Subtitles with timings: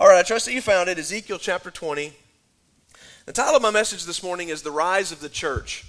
[0.00, 0.98] All right, I trust that you found it.
[0.98, 2.14] Ezekiel chapter 20.
[3.26, 5.84] The title of my message this morning is The Rise of the Church.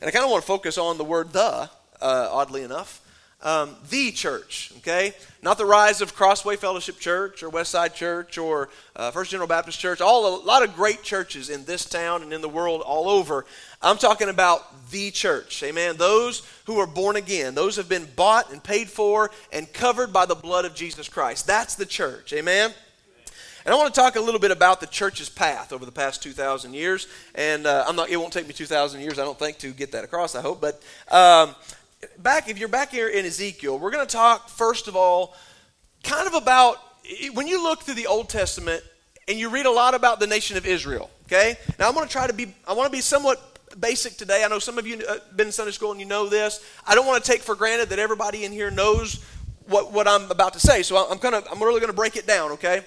[0.00, 1.70] And I kind of want to focus on the word the,
[2.02, 3.00] uh, oddly enough.
[3.44, 5.14] Um, the church, okay?
[5.40, 9.78] Not the rise of Crossway Fellowship Church or Westside Church or uh, First General Baptist
[9.78, 10.00] Church.
[10.00, 13.46] All a lot of great churches in this town and in the world all over.
[13.80, 15.96] I'm talking about the church, amen.
[15.96, 20.26] Those who are born again, those have been bought and paid for and covered by
[20.26, 21.46] the blood of Jesus Christ.
[21.46, 22.74] That's the church, amen.
[23.64, 26.22] And I want to talk a little bit about the church's path over the past
[26.22, 27.08] 2,000 years.
[27.34, 29.92] And uh, I'm not, it won't take me 2,000 years, I don't think, to get
[29.92, 30.60] that across, I hope.
[30.60, 31.54] But um,
[32.18, 35.34] back, if you're back here in Ezekiel, we're going to talk, first of all,
[36.02, 36.76] kind of about
[37.32, 38.82] when you look through the Old Testament
[39.28, 41.56] and you read a lot about the nation of Israel, okay?
[41.78, 44.44] Now, I'm going to try to be, I want to be somewhat basic today.
[44.44, 46.62] I know some of you have uh, been in Sunday school and you know this.
[46.86, 49.24] I don't want to take for granted that everybody in here knows
[49.66, 50.82] what, what I'm about to say.
[50.82, 52.82] So I'm kind of I'm really going to break it down, okay?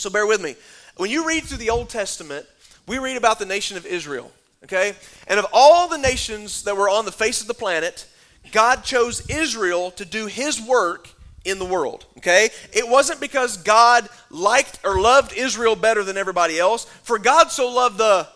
[0.00, 0.56] So bear with me.
[0.96, 2.46] When you read through the Old Testament,
[2.86, 4.32] we read about the nation of Israel,
[4.64, 4.94] okay?
[5.26, 8.06] And of all the nations that were on the face of the planet,
[8.50, 11.10] God chose Israel to do his work
[11.44, 12.06] in the world.
[12.16, 12.48] Okay?
[12.72, 17.68] It wasn't because God liked or loved Israel better than everybody else, for God so
[17.70, 18.26] loved the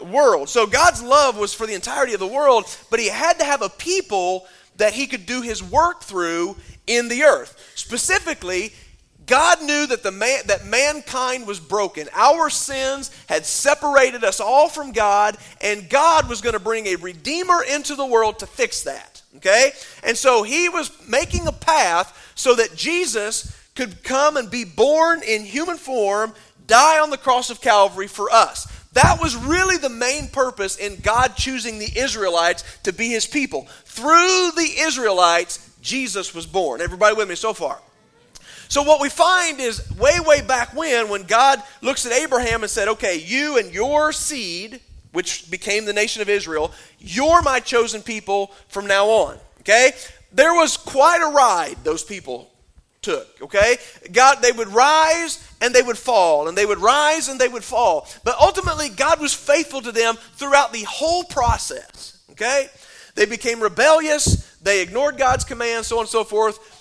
[0.00, 0.48] world.
[0.48, 3.60] So God's love was for the entirety of the world, but he had to have
[3.60, 6.56] a people that he could do his work through
[6.86, 7.72] in the earth.
[7.74, 8.72] Specifically,
[9.26, 12.08] God knew that the man, that mankind was broken.
[12.14, 16.96] Our sins had separated us all from God, and God was going to bring a
[16.96, 19.22] redeemer into the world to fix that.
[19.36, 19.72] Okay?
[20.04, 25.22] And so he was making a path so that Jesus could come and be born
[25.22, 26.32] in human form,
[26.66, 28.72] die on the cross of Calvary for us.
[28.92, 33.66] That was really the main purpose in God choosing the Israelites to be his people.
[33.84, 36.80] Through the Israelites, Jesus was born.
[36.80, 37.78] Everybody with me so far?
[38.68, 42.70] So, what we find is way, way back when, when God looks at Abraham and
[42.70, 44.80] said, Okay, you and your seed,
[45.12, 49.38] which became the nation of Israel, you're my chosen people from now on.
[49.60, 49.92] Okay?
[50.32, 52.50] There was quite a ride those people
[53.06, 53.76] took, okay?
[54.12, 57.62] God, they would rise and they would fall, and they would rise and they would
[57.62, 58.08] fall.
[58.24, 62.68] But ultimately, God was faithful to them throughout the whole process, okay?
[63.14, 66.75] They became rebellious, they ignored God's commands, so on and so forth.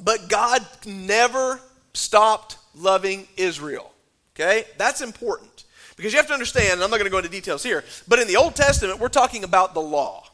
[0.00, 1.60] But God never
[1.92, 3.92] stopped loving Israel,
[4.34, 4.64] okay?
[4.76, 5.64] That's important.
[5.96, 8.18] Because you have to understand, and I'm not going to go into details here, but
[8.18, 10.24] in the Old Testament, we're talking about the law.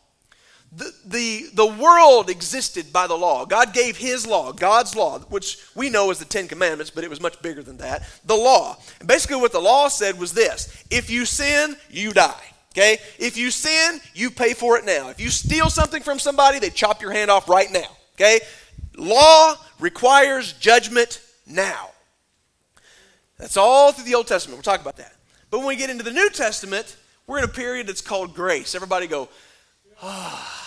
[0.72, 3.44] The, the, the world existed by the law.
[3.44, 7.10] God gave His law, God's law, which we know as the Ten Commandments, but it
[7.10, 8.08] was much bigger than that.
[8.24, 8.76] The law.
[9.00, 12.40] And basically, what the law said was this if you sin, you die.
[12.72, 12.98] Okay?
[13.18, 15.08] If you sin, you pay for it now.
[15.08, 17.88] If you steal something from somebody, they chop your hand off right now.
[18.14, 18.40] Okay?
[19.00, 21.90] Law requires judgment now.
[23.38, 24.58] That's all through the Old Testament.
[24.58, 25.14] We'll talk about that.
[25.50, 26.96] But when we get into the New Testament,
[27.26, 28.74] we're in a period that's called grace.
[28.74, 29.28] Everybody go,
[30.02, 30.56] ah.
[30.56, 30.60] Oh.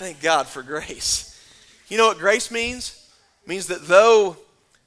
[0.00, 1.38] Thank God for grace.
[1.88, 3.06] You know what grace means?
[3.42, 4.38] It means that though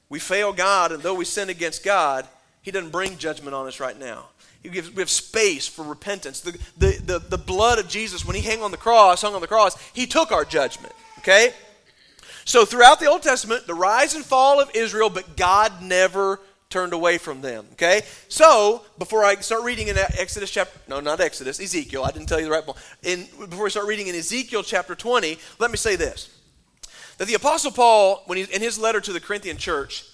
[0.08, 2.26] we fail God and though we sin against God,
[2.62, 4.24] He doesn't bring judgment on us right now.
[4.60, 6.40] He gives, we have space for repentance.
[6.40, 9.40] The, the, the, the blood of Jesus, when He hung on the cross, hung on
[9.40, 10.92] the cross, He took our judgment.
[11.18, 11.52] Okay?
[12.44, 16.40] So throughout the Old Testament, the rise and fall of Israel, but God never
[16.74, 17.64] turned away from them.
[17.72, 18.02] Okay?
[18.28, 22.40] So, before I start reading in Exodus chapter, no, not Exodus, Ezekiel, I didn't tell
[22.40, 22.76] you the right one.
[23.04, 26.36] In, before we start reading in Ezekiel chapter 20, let me say this.
[27.18, 30.04] That the Apostle Paul, when he, in his letter to the Corinthian church,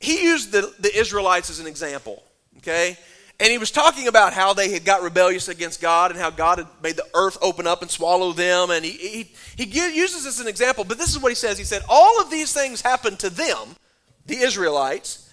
[0.00, 2.24] he used the, the Israelites as an example.
[2.58, 2.98] Okay?
[3.40, 6.58] And he was talking about how they had got rebellious against God and how God
[6.58, 8.70] had made the earth open up and swallow them.
[8.70, 11.58] And he, he, he uses this as an example, but this is what he says.
[11.58, 13.76] He said, All of these things happened to them,
[14.26, 15.28] the Israelites,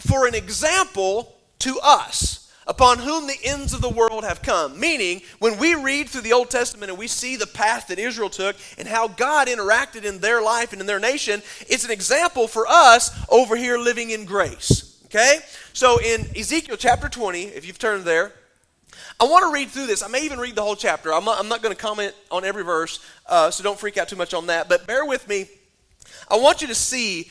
[0.00, 4.78] for an example to us upon whom the ends of the world have come.
[4.78, 8.30] Meaning, when we read through the Old Testament and we see the path that Israel
[8.30, 12.46] took and how God interacted in their life and in their nation, it's an example
[12.46, 14.91] for us over here living in grace.
[15.14, 15.40] Okay?
[15.74, 18.32] So in Ezekiel chapter 20, if you've turned there,
[19.20, 20.02] I want to read through this.
[20.02, 21.12] I may even read the whole chapter.
[21.12, 24.16] I'm not, not going to comment on every verse, uh, so don't freak out too
[24.16, 24.68] much on that.
[24.68, 25.48] But bear with me.
[26.30, 27.30] I want you to see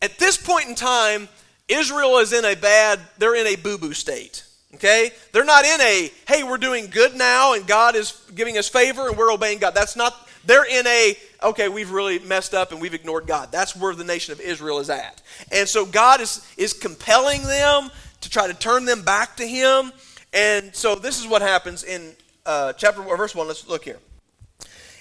[0.00, 1.28] at this point in time,
[1.66, 4.44] Israel is in a bad, they're in a boo boo state.
[4.74, 5.10] Okay?
[5.32, 9.08] They're not in a, hey, we're doing good now and God is giving us favor
[9.08, 9.74] and we're obeying God.
[9.74, 10.14] That's not,
[10.44, 13.52] they're in a, okay, we've really messed up and we've ignored God.
[13.52, 15.22] That's where the nation of Israel is at.
[15.52, 17.90] And so God is, is compelling them
[18.20, 19.92] to try to turn them back to Him.
[20.32, 22.14] And so this is what happens in
[22.44, 23.46] uh, chapter, 1 verse 1.
[23.46, 23.98] Let's look here.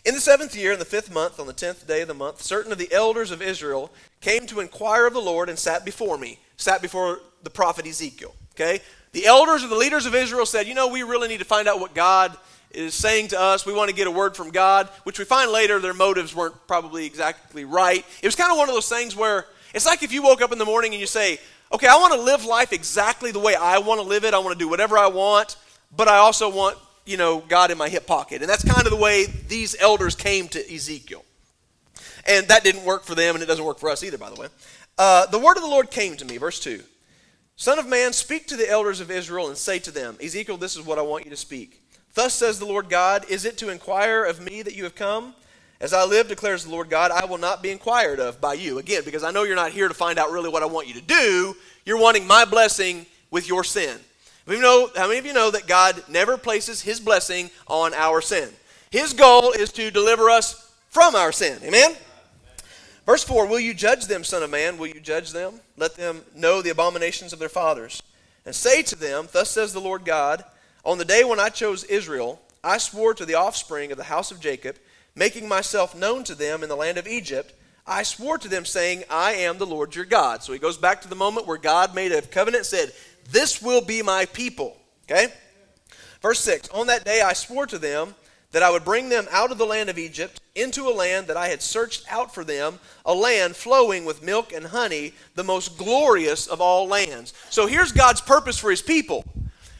[0.06, 2.42] In the seventh year, in the fifth month, on the tenth day of the month,
[2.42, 3.92] certain of the elders of Israel
[4.22, 8.34] came to inquire of the Lord and sat before me, sat before the prophet Ezekiel.
[8.56, 8.80] Okay?
[9.12, 11.68] The elders or the leaders of Israel said, You know, we really need to find
[11.68, 12.38] out what God
[12.72, 13.66] is saying to us.
[13.66, 16.56] We want to get a word from God, which we find later their motives weren't
[16.68, 18.06] probably exactly right.
[18.22, 20.52] It was kind of one of those things where it's like if you woke up
[20.52, 21.40] in the morning and you say,
[21.72, 24.34] Okay, I want to live life exactly the way I want to live it.
[24.34, 25.58] I want to do whatever I want,
[25.96, 28.42] but I also want, you know, God in my hip pocket.
[28.42, 31.26] And that's kind of the way these elders came to Ezekiel.
[32.26, 34.40] And that didn't work for them, and it doesn't work for us either, by the
[34.40, 34.48] way.
[34.98, 36.82] Uh, the word of the Lord came to me, verse 2.
[37.58, 40.78] Son of man, speak to the elders of Israel and say to them, Ezekiel, this
[40.78, 41.82] is what I want you to speak.
[42.18, 45.36] Thus says the Lord God, Is it to inquire of me that you have come?
[45.80, 48.80] As I live, declares the Lord God, I will not be inquired of by you.
[48.80, 50.96] Again, because I know you're not here to find out really what I want you
[50.96, 51.56] to do.
[51.86, 54.00] You're wanting my blessing with your sin.
[54.48, 58.20] We know, how many of you know that God never places his blessing on our
[58.20, 58.50] sin?
[58.90, 61.60] His goal is to deliver us from our sin.
[61.64, 61.94] Amen?
[63.06, 64.80] Verse 4 Will you judge them, Son of Man?
[64.80, 65.60] Will you judge them?
[65.78, 68.02] Let them know the abominations of their fathers.
[68.44, 70.44] And say to them, Thus says the Lord God,
[70.88, 74.32] On the day when I chose Israel, I swore to the offspring of the house
[74.32, 74.78] of Jacob,
[75.16, 77.54] making myself known to them in the land of Egypt.
[77.86, 80.44] I swore to them, saying, I am the Lord your God.
[80.44, 82.94] So he goes back to the moment where God made a covenant said,
[83.30, 84.78] This will be my people.
[85.12, 85.28] Okay?
[86.22, 88.16] Verse 6 On that day I swore to them,
[88.54, 91.36] that I would bring them out of the land of Egypt into a land that
[91.36, 95.78] I had searched out for them, a land flowing with milk and honey, the most
[95.78, 97.34] glorious of all lands.
[97.50, 99.26] So here's God's purpose for his people.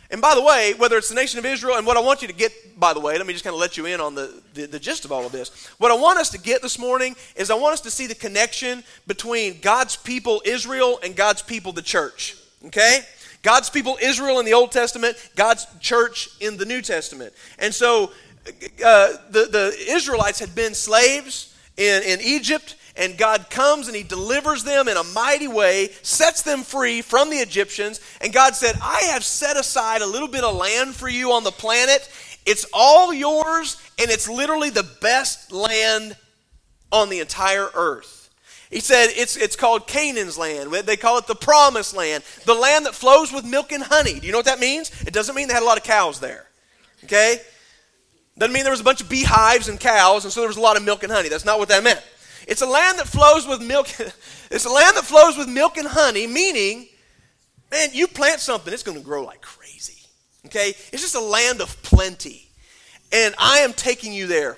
[0.10, 2.30] And by the way, whether it's the nation of Israel, and what I want you
[2.30, 4.42] to get, by the way, let me just kind of let you in on the,
[4.54, 5.68] the, the, gist of all of this.
[5.80, 8.16] What I want us to get this morning is I want us to see the
[8.16, 12.38] connection between God's people, Israel, and God's people, the church.
[12.68, 13.02] Okay?
[13.44, 17.34] God's people, Israel, in the Old Testament, God's church in the New Testament.
[17.60, 18.12] And so
[18.84, 24.04] uh, the, the Israelites had been slaves in, in Egypt, and God comes and He
[24.04, 28.02] delivers them in a mighty way, sets them free from the Egyptians.
[28.22, 31.44] And God said, I have set aside a little bit of land for you on
[31.44, 32.10] the planet.
[32.46, 36.16] It's all yours, and it's literally the best land
[36.92, 38.30] on the entire earth.
[38.70, 40.72] He said it's, it's called Canaan's land.
[40.72, 44.20] They call it the promised land, the land that flows with milk and honey.
[44.20, 44.92] Do you know what that means?
[45.06, 46.48] It doesn't mean they had a lot of cows there.
[47.04, 47.40] Okay?
[48.38, 50.62] Doesn't mean there was a bunch of beehives and cows, and so there was a
[50.62, 51.30] lot of milk and honey.
[51.30, 52.04] That's not what that meant.
[52.48, 53.90] It's a land that flows with milk.
[54.50, 56.88] it's a land that flows with milk and honey, meaning,
[57.70, 60.08] man, you plant something, it's going to grow like crazy.
[60.46, 60.70] Okay?
[60.70, 62.50] It's just a land of plenty.
[63.12, 64.58] And I am taking you there.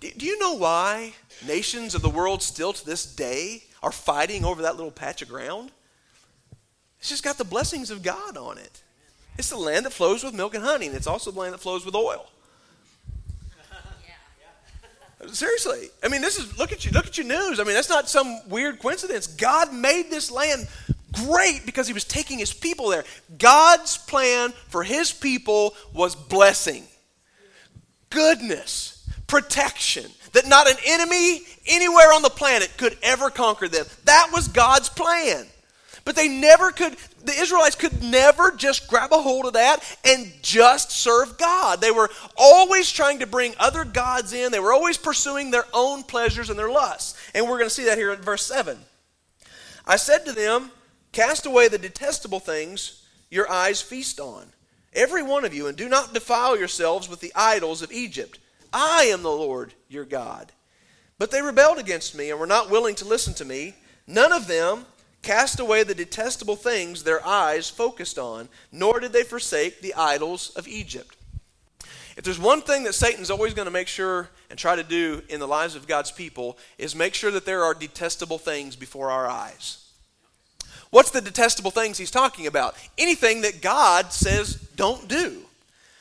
[0.00, 1.14] Do you know why
[1.46, 5.28] nations of the world still to this day are fighting over that little patch of
[5.28, 5.70] ground?
[6.98, 8.82] It's just got the blessings of God on it.
[9.38, 11.60] It's the land that flows with milk and honey, and it's also the land that
[11.60, 12.28] flows with oil.
[15.28, 15.88] Seriously.
[16.02, 17.60] I mean, this is look at you, look at your news.
[17.60, 19.26] I mean, that's not some weird coincidence.
[19.26, 20.66] God made this land
[21.26, 23.04] great because he was taking his people there.
[23.38, 26.84] God's plan for his people was blessing,
[28.10, 33.86] goodness, protection, that not an enemy anywhere on the planet could ever conquer them.
[34.04, 35.46] That was God's plan.
[36.04, 40.32] But they never could, the Israelites could never just grab a hold of that and
[40.42, 41.80] just serve God.
[41.80, 46.02] They were always trying to bring other gods in, they were always pursuing their own
[46.02, 47.18] pleasures and their lusts.
[47.34, 48.78] And we're going to see that here in verse 7.
[49.86, 50.70] I said to them,
[51.12, 54.46] Cast away the detestable things your eyes feast on,
[54.92, 58.38] every one of you, and do not defile yourselves with the idols of Egypt.
[58.72, 60.52] I am the Lord your God.
[61.18, 63.74] But they rebelled against me and were not willing to listen to me.
[64.06, 64.86] None of them
[65.22, 70.50] cast away the detestable things their eyes focused on, nor did they forsake the idols
[70.56, 71.16] of Egypt.
[72.16, 75.22] If there's one thing that Satan's always going to make sure and try to do
[75.28, 79.10] in the lives of God's people is make sure that there are detestable things before
[79.10, 79.78] our eyes.
[80.90, 82.74] What's the detestable things he's talking about?
[82.98, 85.40] Anything that God says don't do.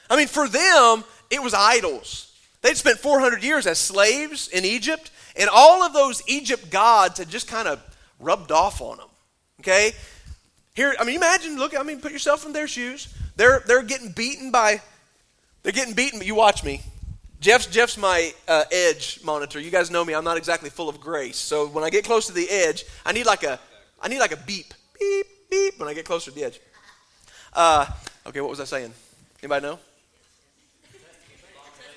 [0.09, 2.37] I mean, for them, it was idols.
[2.61, 7.29] They'd spent 400 years as slaves in Egypt, and all of those Egypt gods had
[7.29, 7.81] just kind of
[8.19, 9.07] rubbed off on them.
[9.61, 9.93] Okay?
[10.73, 13.13] Here, I mean, imagine, look, I mean, put yourself in their shoes.
[13.35, 14.81] They're, they're getting beaten by,
[15.61, 16.81] they're getting beaten, but you watch me.
[17.39, 19.59] Jeff's, Jeff's my uh, edge monitor.
[19.59, 20.13] You guys know me.
[20.13, 21.37] I'm not exactly full of grace.
[21.37, 23.59] So when I get close to the edge, I need like a,
[24.01, 26.59] I need like a beep, beep, beep when I get closer to the edge.
[27.53, 27.85] Uh,
[28.25, 28.93] okay, what was I saying?
[29.43, 29.79] Anybody know?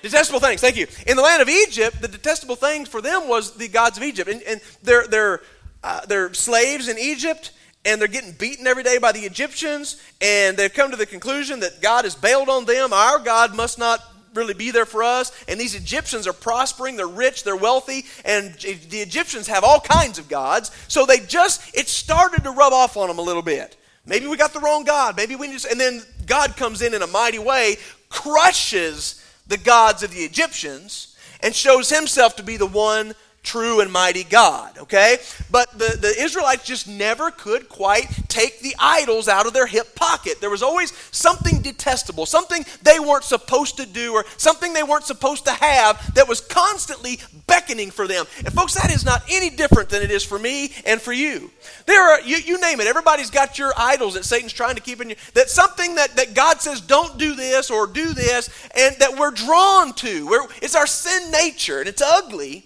[0.01, 0.85] Detestable things, thank you.
[1.07, 4.29] In the land of Egypt, the detestable things for them was the gods of Egypt.
[4.29, 5.41] And, and they're, they're,
[5.83, 7.51] uh, they're slaves in Egypt,
[7.85, 11.59] and they're getting beaten every day by the Egyptians, and they've come to the conclusion
[11.61, 12.91] that God has bailed on them.
[12.91, 14.01] Our God must not
[14.33, 15.31] really be there for us.
[15.47, 20.19] And these Egyptians are prospering, they're rich, they're wealthy, and the Egyptians have all kinds
[20.19, 20.71] of gods.
[20.87, 23.77] So they just, it started to rub off on them a little bit.
[24.05, 25.15] Maybe we got the wrong God.
[25.15, 27.77] Maybe we just, and then God comes in in a mighty way,
[28.09, 33.91] crushes the gods of the Egyptians, and shows himself to be the one true and
[33.91, 35.17] mighty God, okay?
[35.51, 39.95] But the, the Israelites just never could quite take the idols out of their hip
[39.95, 40.39] pocket.
[40.39, 45.03] There was always something detestable, something they weren't supposed to do, or something they weren't
[45.03, 48.25] supposed to have that was constantly beckoning for them.
[48.39, 51.51] And folks, that is not any different than it is for me and for you.
[51.85, 55.01] There are, you, you name it, everybody's got your idols that Satan's trying to keep
[55.01, 55.15] in you.
[55.33, 59.31] That's something that, that God says, don't do this or do this, and that we're
[59.31, 60.27] drawn to.
[60.27, 62.65] We're, it's our sin nature, and it's ugly.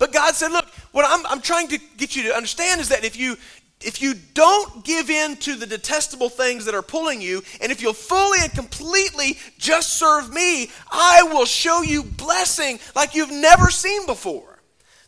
[0.00, 3.04] But God said, look, what I'm, I'm trying to get you to understand is that
[3.04, 3.36] if you
[3.82, 7.80] if you don't give in to the detestable things that are pulling you, and if
[7.80, 13.70] you'll fully and completely just serve me, I will show you blessing like you've never
[13.70, 14.58] seen before.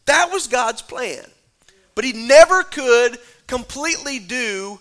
[0.06, 1.24] That was God's plan.
[1.94, 4.80] But he never could completely do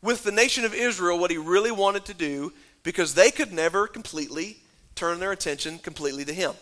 [0.00, 2.52] with the nation of Israel what he really wanted to do
[2.84, 4.58] because they could never completely
[4.94, 6.52] turn their attention completely to him.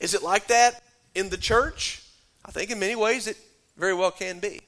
[0.00, 0.82] Is it like that
[1.16, 2.02] in the church?
[2.44, 3.36] I think in many ways it
[3.76, 4.60] very well can be.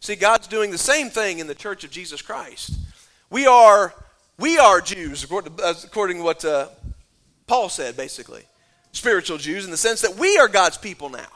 [0.00, 2.76] See, God's doing the same thing in the church of Jesus Christ.
[3.30, 3.94] We are,
[4.38, 6.68] we are Jews, according to, according to what uh,
[7.46, 8.42] Paul said, basically.
[8.92, 11.26] Spiritual Jews, in the sense that we are God's people now.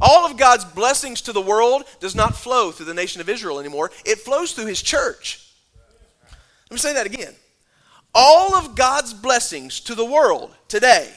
[0.00, 3.58] All of God's blessings to the world does not flow through the nation of Israel
[3.58, 5.42] anymore, it flows through his church.
[6.70, 7.34] Let me say that again.
[8.14, 11.12] All of God's blessings to the world today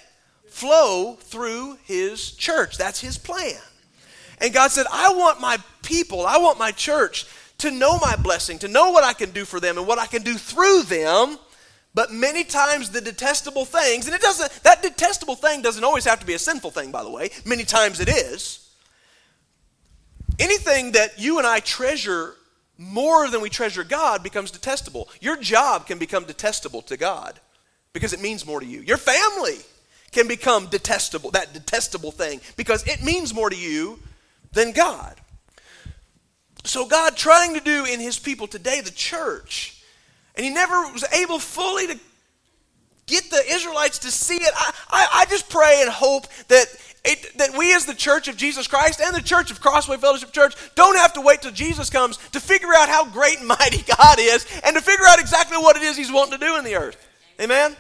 [0.50, 2.78] flow through his church.
[2.78, 3.60] That's his plan.
[4.42, 7.26] And God said, I want my people, I want my church
[7.60, 10.06] to know my blessing, to know what I can do for them and what I
[10.06, 11.38] can do through them.
[11.94, 16.20] But many times the detestable things, and it doesn't, that detestable thing doesn't always have
[16.20, 17.32] to be a sinful thing, by the way.
[17.46, 18.70] Many times it is.
[20.38, 22.36] Anything that you and I treasure
[22.78, 25.10] more than we treasure God becomes detestable.
[25.20, 27.40] Your job can become detestable to God
[27.92, 28.80] because it means more to you.
[28.80, 29.58] Your family
[30.12, 34.00] can become detestable, that detestable thing, because it means more to you
[34.52, 35.16] than God.
[36.66, 39.82] So, God trying to do in his people today, the church,
[40.36, 42.00] and he never was able fully to
[43.08, 44.54] get the Israelites to see it.
[44.56, 46.68] I, I, I just pray and hope that
[47.04, 50.32] it, that we as the church of Jesus Christ and the church of Crossway Fellowship
[50.32, 53.84] Church don't have to wait till Jesus comes to figure out how great and mighty
[53.84, 56.64] God is and to figure out exactly what it is he's wanting to do in
[56.64, 57.08] the earth.
[57.42, 57.76] Amen?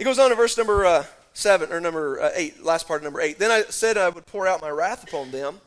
[0.00, 1.04] He goes on to verse number uh,
[1.34, 3.38] 7, or number uh, 8, last part of number 8.
[3.38, 5.60] Then I said I would pour out my wrath upon them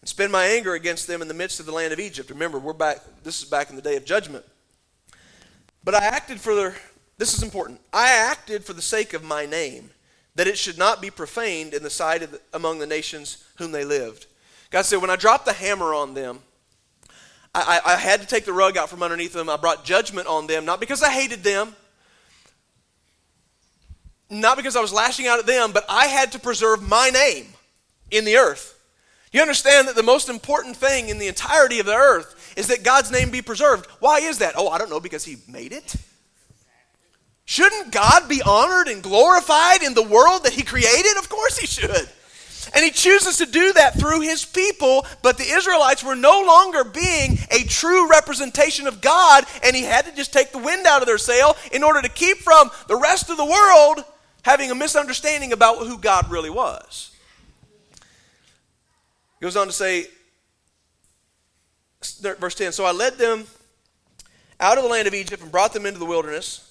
[0.00, 2.30] and spend my anger against them in the midst of the land of Egypt.
[2.30, 4.44] Remember, we're back, this is back in the day of judgment.
[5.82, 6.76] But I acted for the,
[7.18, 9.90] this is important, I acted for the sake of my name,
[10.36, 13.72] that it should not be profaned in the sight of the, among the nations whom
[13.72, 14.26] they lived.
[14.70, 16.38] God said, when I dropped the hammer on them,
[17.52, 19.50] I, I had to take the rug out from underneath them.
[19.50, 21.74] I brought judgment on them, not because I hated them,
[24.40, 27.46] not because I was lashing out at them, but I had to preserve my name
[28.10, 28.78] in the earth.
[29.30, 32.82] You understand that the most important thing in the entirety of the earth is that
[32.82, 33.86] God's name be preserved.
[34.00, 34.54] Why is that?
[34.56, 35.96] Oh, I don't know, because He made it.
[37.44, 41.16] Shouldn't God be honored and glorified in the world that He created?
[41.18, 42.08] Of course He should.
[42.74, 46.84] And He chooses to do that through His people, but the Israelites were no longer
[46.84, 51.02] being a true representation of God, and He had to just take the wind out
[51.02, 54.04] of their sail in order to keep from the rest of the world
[54.42, 57.16] having a misunderstanding about who God really was.
[59.38, 60.06] He goes on to say,
[62.20, 63.44] verse 10 So I led them
[64.60, 66.68] out of the land of Egypt and brought them into the wilderness.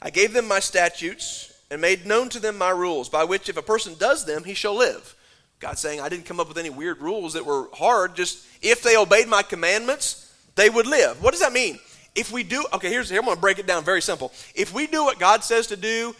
[0.00, 3.56] I gave them my statutes and made known to them my rules, by which if
[3.56, 5.14] a person does them, he shall live.
[5.60, 8.82] God saying, I didn't come up with any weird rules that were hard, just if
[8.82, 11.22] they obeyed my commandments, they would live.
[11.22, 11.78] What does that mean?
[12.14, 14.32] If we do, okay, here's here, I'm going to break it down very simple.
[14.54, 16.14] If we do what God says to do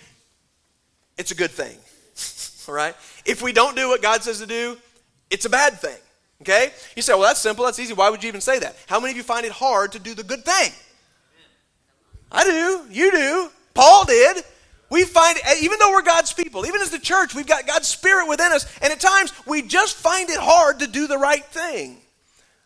[1.18, 1.76] it's a good thing.
[2.68, 2.94] All right?
[3.26, 4.76] If we don't do what God says to do,
[5.30, 5.96] it's a bad thing.
[6.42, 6.70] Okay?
[6.96, 7.92] You say, well, that's simple, that's easy.
[7.92, 8.76] Why would you even say that?
[8.86, 10.72] How many of you find it hard to do the good thing?
[12.30, 12.86] I do.
[12.90, 13.50] You do.
[13.74, 14.44] Paul did.
[14.90, 17.88] We find, eh, even though we're God's people, even as the church, we've got God's
[17.88, 21.44] Spirit within us, and at times we just find it hard to do the right
[21.44, 21.98] thing.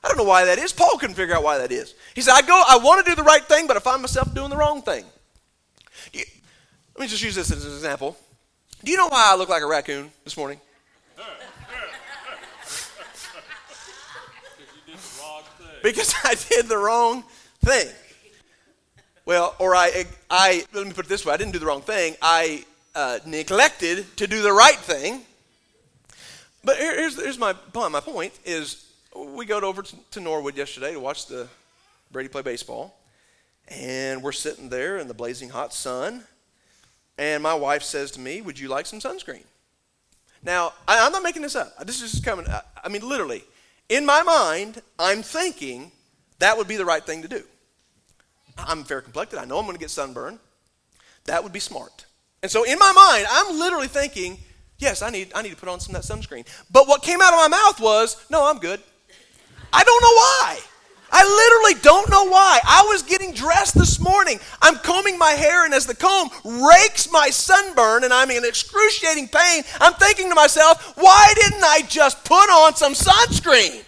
[0.04, 0.72] I don't know why that is.
[0.72, 1.94] Paul couldn't figure out why that is.
[2.14, 4.32] He said, I go, I want to do the right thing, but I find myself
[4.34, 5.04] doing the wrong thing.
[6.14, 8.16] Let me just use this as an example.
[8.84, 10.60] Do you know why I look like a raccoon this morning?
[11.16, 11.24] because
[14.86, 15.80] you did the wrong thing.
[15.82, 17.24] Because I did the wrong
[17.64, 17.88] thing.
[19.24, 21.82] Well, or I, I let me put it this way: I didn't do the wrong
[21.82, 22.16] thing.
[22.20, 22.64] I
[22.96, 25.22] uh, neglected to do the right thing.
[26.64, 27.92] But here's, here's my point.
[27.92, 28.84] My point is,
[29.16, 31.46] we go over to Norwood yesterday to watch the
[32.10, 32.96] Brady play baseball,
[33.68, 36.24] and we're sitting there in the blazing hot sun,
[37.18, 39.44] and my wife says to me, "Would you like some sunscreen?"
[40.42, 41.86] Now, I, am not making this up.
[41.86, 42.46] This is just coming.
[42.48, 43.44] I mean, literally,
[43.88, 45.92] in my mind, I'm thinking
[46.38, 47.42] that would be the right thing to do.
[48.58, 49.38] I'm fair complected.
[49.38, 50.38] I know I'm going to get sunburn.
[51.24, 52.06] That would be smart.
[52.42, 54.38] And so in my mind, I'm literally thinking,
[54.78, 56.46] yes, I need, I need to put on some of that sunscreen.
[56.70, 58.80] But what came out of my mouth was, no, I'm good.
[59.72, 60.58] I don't know why.
[61.14, 62.58] I literally don't know why.
[62.64, 64.40] I was getting dressed this morning.
[64.62, 69.28] I'm combing my hair, and as the comb rakes my sunburn, and I'm in excruciating
[69.28, 73.84] pain, I'm thinking to myself, why didn't I just put on some sunscreen?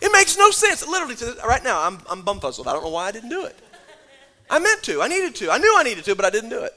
[0.00, 0.86] It makes no sense.
[0.86, 2.66] Literally, right now, I'm, I'm bumfuzzled.
[2.66, 3.58] I don't know why I didn't do it.
[4.48, 5.02] I meant to.
[5.02, 5.50] I needed to.
[5.50, 6.72] I knew I needed to, but I didn't do it.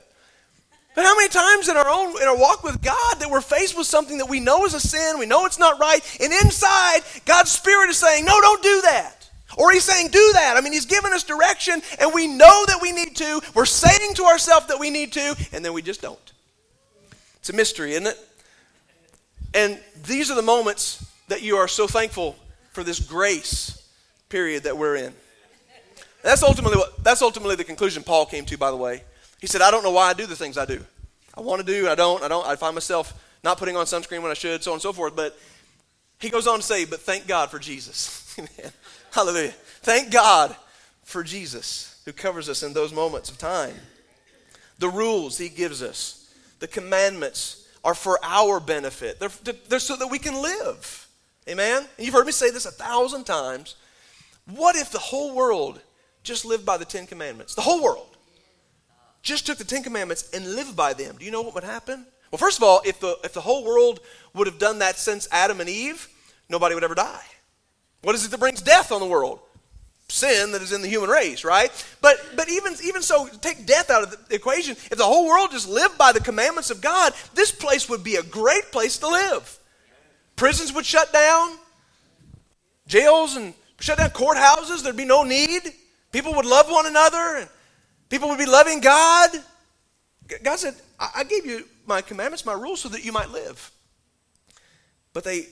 [0.95, 3.75] But how many times in our own in our walk with God that we're faced
[3.75, 7.01] with something that we know is a sin, we know it's not right, and inside
[7.25, 9.23] God's Spirit is saying, "No, don't do that."
[9.57, 10.55] Or he's saying, do that.
[10.57, 13.41] I mean, he's given us direction, and we know that we need to.
[13.53, 16.19] We're saying to ourselves that we need to, and then we just don't.
[17.36, 18.17] It's a mystery, isn't it?
[19.53, 22.36] And these are the moments that you are so thankful
[22.72, 23.88] for this grace
[24.29, 25.13] period that we're in.
[26.24, 29.03] That's ultimately what that's ultimately the conclusion Paul came to, by the way.
[29.41, 30.83] He said, I don't know why I do the things I do.
[31.36, 34.22] I want to do, I don't, I don't, I find myself not putting on sunscreen
[34.22, 35.15] when I should, so on and so forth.
[35.15, 35.38] But
[36.19, 38.38] he goes on to say, but thank God for Jesus.
[39.13, 39.53] Hallelujah.
[39.82, 40.55] Thank God
[41.03, 43.75] for Jesus who covers us in those moments of time.
[44.79, 49.20] The rules he gives us, the commandments are for our benefit.
[49.20, 51.08] They're, they're so that we can live.
[51.48, 51.86] Amen?
[51.96, 53.75] And you've heard me say this a thousand times.
[54.48, 55.79] What if the whole world
[56.24, 57.53] just lived by the Ten Commandments?
[57.53, 58.17] The whole world
[59.22, 61.17] just took the Ten Commandments and lived by them.
[61.20, 62.08] Do you know what would happen?
[62.32, 64.00] Well, first of all, if the, if the whole world
[64.34, 66.10] would have done that since Adam and Eve,
[66.50, 67.24] nobody would ever die.
[68.03, 69.39] What is it that brings death on the world?
[70.10, 71.72] Sin that is in the human race, right?
[72.01, 74.73] But but even even so, take death out of the equation.
[74.91, 78.17] If the whole world just lived by the commandments of God, this place would be
[78.17, 79.58] a great place to live.
[80.36, 81.58] Prisons would shut down,
[82.86, 84.84] jails and shut down courthouses.
[84.84, 85.73] There'd be no need.
[86.12, 87.49] People would love one another, and
[88.10, 89.32] people would be loving God.
[90.43, 93.71] God said, "I gave you my commandments, my rules, so that you might live."
[95.13, 95.47] But they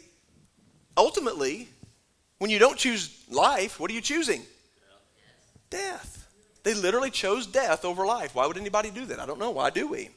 [0.97, 1.69] ultimately
[2.41, 4.41] when you don't choose life, what are you choosing?
[5.69, 6.27] Death.
[6.63, 8.34] They literally chose death over life.
[8.34, 9.19] Why would anybody do that?
[9.19, 9.51] I don't know.
[9.51, 10.10] Why do we?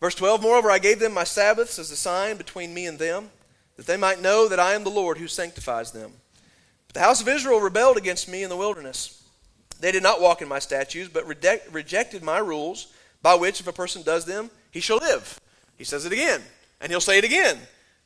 [0.00, 3.28] Verse 12 Moreover, I gave them my Sabbaths as a sign between me and them,
[3.76, 6.14] that they might know that I am the Lord who sanctifies them.
[6.86, 9.22] But the house of Israel rebelled against me in the wilderness.
[9.80, 12.90] They did not walk in my statutes, but rejected my rules,
[13.20, 15.38] by which, if a person does them, he shall live.
[15.76, 16.40] He says it again,
[16.80, 17.58] and he'll say it again.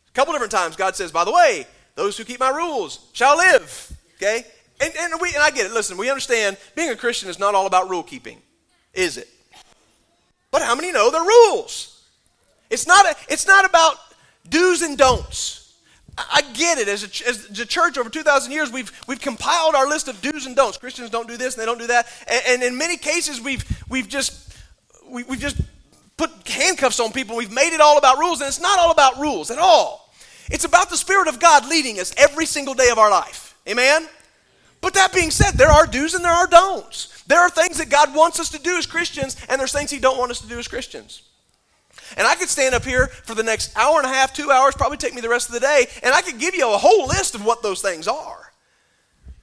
[0.09, 3.37] A couple different times, God says, By the way, those who keep my rules shall
[3.37, 3.93] live.
[4.17, 4.45] Okay?
[4.81, 5.73] And, and, we, and I get it.
[5.73, 8.41] Listen, we understand being a Christian is not all about rule keeping,
[8.95, 9.29] is it?
[10.51, 12.05] But how many know the rules?
[12.71, 13.97] It's not, a, it's not about
[14.49, 15.75] do's and don'ts.
[16.19, 16.89] I get it.
[16.89, 20.47] As a, as a, church over 2,000 years, we've, we've compiled our list of do's
[20.47, 20.79] and don'ts.
[20.79, 22.07] Christians don't do this and they don't do that.
[22.27, 24.57] And, and in many cases, we've, we've, just,
[25.09, 25.61] we, we've just
[26.17, 27.37] put handcuffs on people.
[27.37, 30.06] We've made it all about rules, and it's not all about rules at all.
[30.51, 33.57] It's about the Spirit of God leading us every single day of our life.
[33.69, 34.09] Amen?
[34.81, 37.23] But that being said, there are do's and there are don'ts.
[37.27, 39.99] There are things that God wants us to do as Christians, and there's things He
[39.99, 41.23] don't want us to do as Christians.
[42.17, 44.75] And I could stand up here for the next hour and a half, two hours,
[44.77, 47.07] probably take me the rest of the day, and I could give you a whole
[47.07, 48.53] list of what those things are.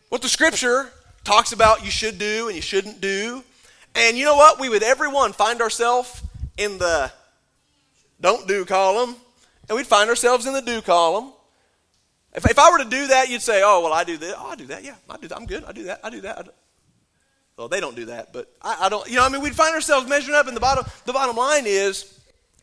[0.09, 0.91] What the Scripture
[1.23, 3.43] talks about you should do and you shouldn't do.
[3.95, 4.59] And you know what?
[4.59, 6.21] We would everyone find ourselves
[6.57, 7.11] in the
[8.21, 9.15] don't do column
[9.73, 11.33] and we'd find ourselves in the do column.
[12.35, 14.35] If, if I were to do that, you'd say, oh, well, I do this.
[14.37, 14.83] Oh, I do that.
[14.83, 15.35] Yeah, I do that.
[15.35, 15.63] I'm good.
[15.63, 15.99] I do that.
[16.03, 16.37] I do that.
[16.37, 16.51] I do.
[17.57, 19.07] Well, they don't do that, but I, I don't.
[19.09, 21.63] You know, I mean, we'd find ourselves measuring up, and the bottom, the bottom line
[21.65, 22.19] is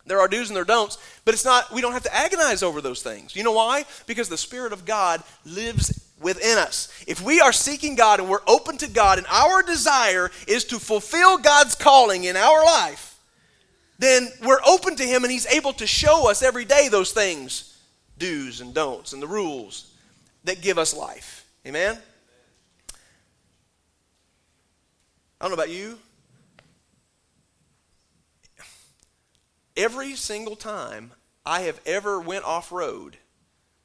[0.06, 2.80] there are do's and there don'ts, but it's not, we don't have to agonize over
[2.80, 3.34] those things.
[3.34, 3.84] You know why?
[4.06, 6.88] Because the Spirit of God lives within us.
[7.08, 10.78] If we are seeking God and we're open to God, and our desire is to
[10.78, 13.09] fulfill God's calling in our life,
[14.00, 17.78] then we're open to Him and He's able to show us every day those things
[18.16, 19.92] do's and don'ts and the rules
[20.44, 21.46] that give us life.
[21.66, 21.98] Amen?
[25.38, 25.98] I don't know about you.
[29.76, 31.12] Every single time
[31.44, 33.18] I have ever went off road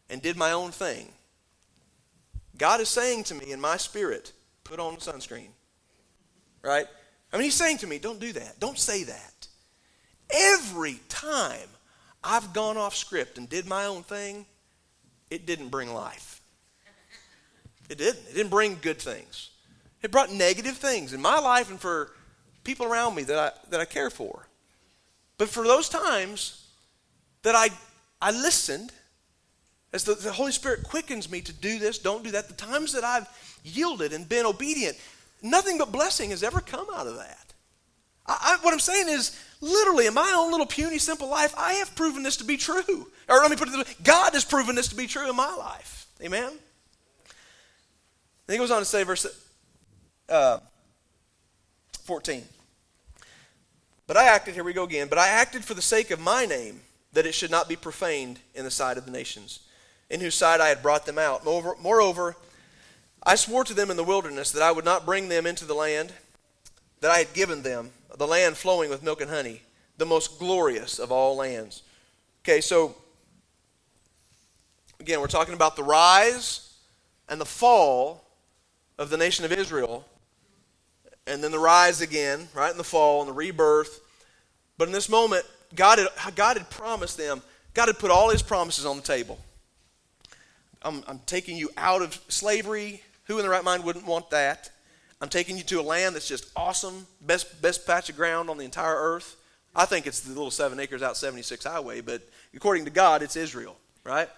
[0.10, 1.12] and did my own thing,
[2.58, 4.32] God is saying to me in my spirit,
[4.64, 5.50] put on sunscreen.
[6.62, 6.88] right?
[7.34, 8.60] I mean, he's saying to me, don't do that.
[8.62, 9.35] Don't say that.
[10.30, 11.70] Every time
[12.24, 14.46] I've gone off script and did my own thing,
[15.30, 16.42] it didn't bring life.
[17.90, 18.20] It didn't.
[18.30, 19.52] It didn't bring good things.
[20.02, 22.12] It brought negative things in my life and for
[22.64, 24.48] people around me that I, that I care for.
[25.38, 26.68] But for those times
[27.44, 27.70] that I,
[28.22, 28.92] I listened,
[29.94, 32.94] as the, the Holy Spirit quickens me to do this, don't do that, the times
[32.94, 33.28] that I've
[33.64, 34.98] yielded and been obedient,
[35.42, 37.54] nothing but blessing has ever come out of that.
[38.28, 41.74] I, I, what I'm saying is, literally, in my own little puny, simple life, I
[41.74, 43.08] have proven this to be true.
[43.28, 45.36] Or let me put it this way God has proven this to be true in
[45.36, 46.08] my life.
[46.22, 46.52] Amen?
[48.48, 49.26] Then he goes on to say, verse
[50.30, 50.60] uh,
[52.04, 52.44] 14.
[54.08, 56.46] But I acted, here we go again, but I acted for the sake of my
[56.46, 56.82] name,
[57.14, 59.62] that it should not be profaned in the sight of the nations,
[60.10, 61.44] in whose sight I had brought them out.
[61.44, 62.36] Moreover, moreover,
[63.24, 65.74] I swore to them in the wilderness that I would not bring them into the
[65.74, 66.14] land
[67.02, 69.62] that I had given them, the land flowing with milk and honey,
[69.98, 71.84] the most glorious of all lands.
[72.44, 72.96] Okay, so
[75.00, 76.74] again, we're talking about the rise
[77.28, 78.24] and the fall
[78.98, 80.06] of the nation of Israel
[81.28, 84.02] and then the rise again, right in the fall and the rebirth.
[84.78, 87.42] But in this moment, God had, God had promised them,
[87.74, 89.40] God had put all his promises on the table.
[90.82, 93.02] I'm, I'm taking you out of slavery.
[93.26, 94.70] Who in the right mind wouldn't want that?
[95.22, 98.58] I'm taking you to a land that's just awesome, best, best patch of ground on
[98.58, 99.38] the entire earth.
[99.76, 102.22] I think it's the little seven acres out 76 highway, but
[102.56, 104.30] according to God, it's Israel, right?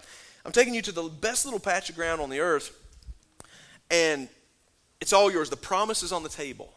[0.44, 2.76] I'm taking you to the best little patch of ground on the earth,
[3.90, 4.28] and
[5.00, 5.50] it's all yours.
[5.50, 6.72] The promise is on the table.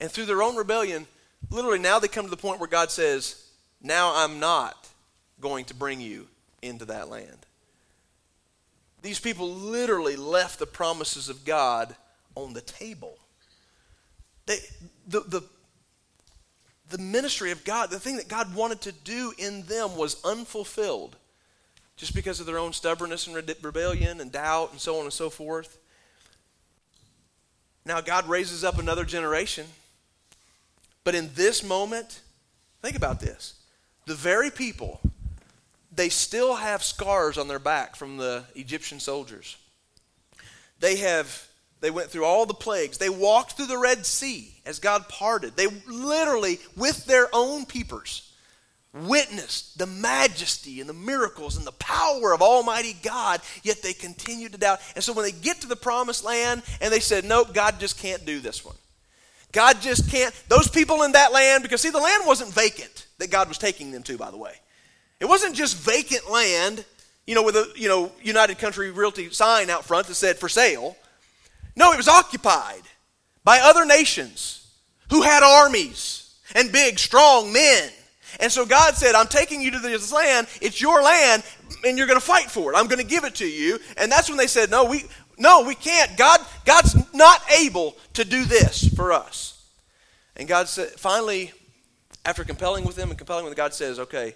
[0.00, 1.06] And through their own rebellion,
[1.50, 3.46] literally now they come to the point where God says,
[3.82, 4.88] Now I'm not
[5.40, 6.26] going to bring you
[6.62, 7.46] into that land.
[9.02, 11.94] These people literally left the promises of God
[12.44, 13.16] on the table.
[14.46, 14.58] They,
[15.06, 15.42] the, the,
[16.90, 21.16] the ministry of God, the thing that God wanted to do in them was unfulfilled
[21.96, 25.28] just because of their own stubbornness and rebellion and doubt and so on and so
[25.28, 25.78] forth.
[27.84, 29.66] Now, God raises up another generation
[31.08, 32.20] but in this moment,
[32.82, 33.54] think about this.
[34.04, 35.00] The very people,
[35.90, 39.56] they still have scars on their back from the Egyptian soldiers.
[40.80, 41.47] They have
[41.80, 42.98] they went through all the plagues.
[42.98, 45.56] They walked through the Red Sea as God parted.
[45.56, 48.32] They literally, with their own peepers,
[48.92, 54.52] witnessed the majesty and the miracles and the power of Almighty God, yet they continued
[54.52, 54.80] to doubt.
[54.94, 57.98] And so when they get to the promised land and they said, Nope, God just
[57.98, 58.76] can't do this one.
[59.52, 63.30] God just can't, those people in that land, because see, the land wasn't vacant that
[63.30, 64.52] God was taking them to, by the way.
[65.20, 66.84] It wasn't just vacant land,
[67.26, 70.48] you know, with a, you know, United Country Realty sign out front that said for
[70.48, 70.96] sale.
[71.78, 72.82] No, it was occupied
[73.44, 74.66] by other nations
[75.10, 77.90] who had armies and big, strong men.
[78.40, 80.48] And so God said, I'm taking you to this land.
[80.60, 81.44] It's your land,
[81.84, 82.76] and you're going to fight for it.
[82.76, 83.78] I'm going to give it to you.
[83.96, 85.04] And that's when they said, No, we,
[85.38, 86.16] no, we can't.
[86.16, 89.64] God, God's not able to do this for us.
[90.36, 91.52] And God said, finally,
[92.24, 94.34] after compelling with them and compelling with them, God says, okay,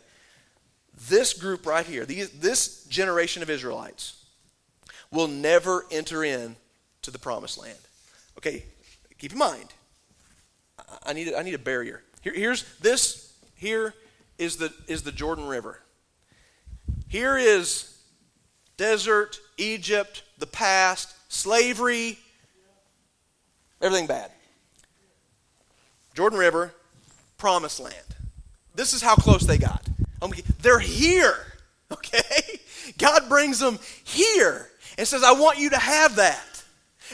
[1.08, 4.24] this group right here, these, this generation of Israelites,
[5.10, 6.56] will never enter in
[7.02, 7.78] to the promised land.
[8.38, 8.64] Okay,
[9.18, 9.68] keep in mind,
[11.04, 12.02] I need, I need a barrier.
[12.22, 13.94] Here, here's this, here
[14.38, 15.80] is the, is the Jordan River.
[17.08, 17.96] Here is
[18.76, 22.18] desert, Egypt, the past, slavery,
[23.80, 24.30] everything bad.
[26.14, 26.72] Jordan River,
[27.38, 27.96] promised land.
[28.74, 29.86] This is how close they got.
[30.60, 31.36] They're here,
[31.92, 32.60] okay?
[32.98, 36.51] God brings them here and says, I want you to have that.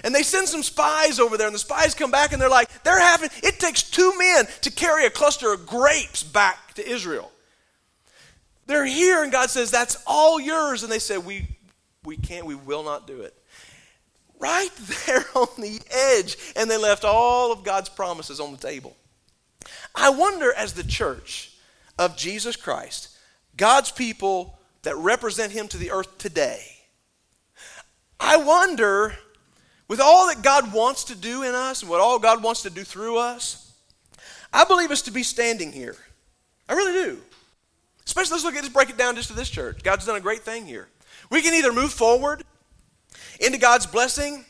[0.04, 2.82] And they send some spies over there, and the spies come back and they're like,
[2.82, 7.30] they're having, it takes two men to carry a cluster of grapes back to Israel.
[8.66, 10.82] They're here, and God says, that's all yours.
[10.82, 11.46] And they say, we,
[12.04, 13.34] we can't, we will not do it.
[14.38, 14.70] Right
[15.06, 18.96] there on the edge, and they left all of God's promises on the table.
[19.94, 21.52] I wonder, as the church
[21.98, 23.16] of Jesus Christ,
[23.56, 26.62] God's people that represent Him to the earth today,
[28.20, 29.16] I wonder,
[29.88, 32.70] with all that God wants to do in us and what all God wants to
[32.70, 33.72] do through us,
[34.52, 35.96] I believe us to be standing here.
[36.68, 37.18] I really do.
[38.06, 39.82] Especially, let's look at this, break it down just to this church.
[39.82, 40.88] God's done a great thing here.
[41.30, 42.42] We can either move forward
[43.40, 44.44] into God's blessing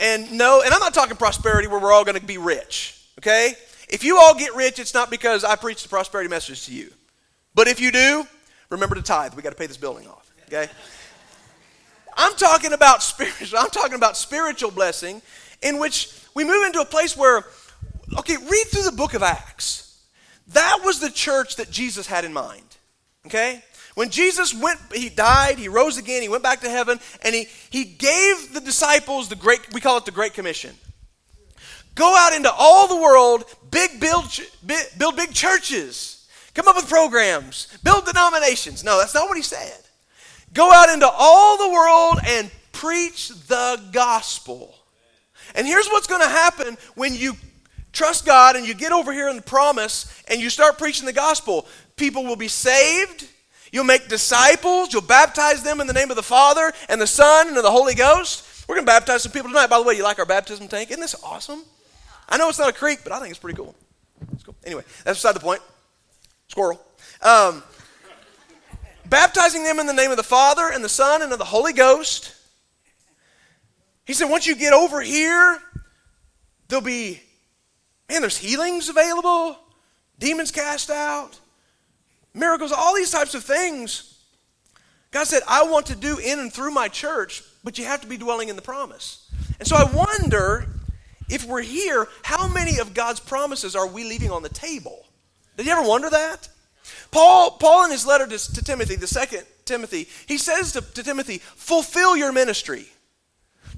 [0.00, 3.52] and know, and I'm not talking prosperity where we're all going to be rich, okay?
[3.88, 6.90] If you all get rich, it's not because I preach the prosperity message to you.
[7.54, 8.26] But if you do,
[8.70, 9.34] remember to tithe.
[9.34, 10.70] We got to pay this building off, okay?
[12.16, 15.22] I'm talking about spiritual, I'm talking about spiritual blessing
[15.62, 17.44] in which we move into a place where
[18.18, 20.02] okay, read through the book of Acts.
[20.48, 22.62] That was the church that Jesus had in mind.
[23.26, 23.62] Okay?
[23.94, 27.46] When Jesus went, he died, he rose again, he went back to heaven, and he,
[27.70, 30.74] he gave the disciples the great, we call it the Great Commission.
[31.94, 34.24] Go out into all the world, big build,
[34.98, 38.82] build big churches, come up with programs, build denominations.
[38.82, 39.78] No, that's not what he said.
[40.54, 44.74] Go out into all the world and preach the gospel.
[45.54, 47.34] And here's what's going to happen when you
[47.92, 51.12] trust God and you get over here in the promise and you start preaching the
[51.12, 51.66] gospel.
[51.96, 53.28] People will be saved.
[53.72, 54.92] You'll make disciples.
[54.92, 57.70] You'll baptize them in the name of the Father and the Son and of the
[57.70, 58.68] Holy Ghost.
[58.68, 59.68] We're going to baptize some people tonight.
[59.68, 60.90] By the way, you like our baptism tank?
[60.90, 61.62] Isn't this awesome?
[62.28, 63.74] I know it's not a creek, but I think it's pretty cool.
[64.32, 64.54] It's cool.
[64.64, 65.60] Anyway, that's beside the point.
[66.48, 66.80] Squirrel.
[67.20, 67.62] Um,
[69.06, 71.72] baptizing them in the name of the Father and the Son and of the Holy
[71.72, 72.34] Ghost.
[74.04, 75.58] He said, once you get over here,
[76.68, 77.20] there'll be,
[78.08, 79.58] man, there's healings available,
[80.18, 81.38] demons cast out,
[82.34, 84.18] miracles, all these types of things.
[85.10, 88.06] God said, I want to do in and through my church, but you have to
[88.06, 89.30] be dwelling in the promise.
[89.58, 90.66] And so I wonder
[91.30, 95.06] if we're here, how many of God's promises are we leaving on the table?
[95.56, 96.48] Did you ever wonder that?
[97.14, 101.02] Paul, Paul in his letter to, to Timothy, the second Timothy, he says to, to
[101.04, 102.86] Timothy, fulfill your ministry.